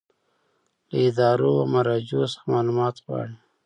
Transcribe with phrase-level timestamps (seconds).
[0.89, 3.35] له ادارو او مراجعو څخه معلومات غواړي.